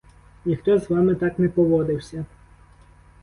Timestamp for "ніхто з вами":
0.45-1.15